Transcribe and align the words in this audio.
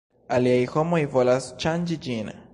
Aliaj 0.37 0.63
homoj 0.71 1.03
volas 1.17 1.51
ŝanĝi 1.67 2.01
ĝin. 2.09 2.35